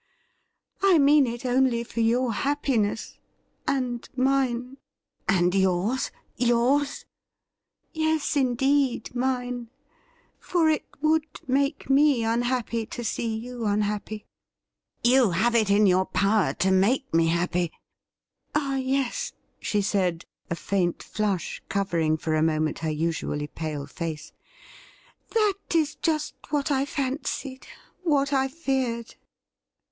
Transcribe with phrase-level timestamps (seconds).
[0.81, 3.19] 'I mean it only for your happiness—
[3.77, 4.77] and mine
[5.29, 6.09] ——''And yours?
[6.35, 7.05] Yours
[7.93, 9.69] .?''Yes, indeed, mine—
[10.39, 14.25] for it would make me unhappy to see you unhappy.'
[15.05, 17.71] 100 THE RIDDLE RING' You have it in your power to make me happy—
[18.25, 23.85] —*' Ah, yes,' she said, a faint flush covering for a moment her usually pale
[23.85, 24.33] face;'
[25.35, 27.67] that is just what I fancied—
[28.01, 29.13] what I feared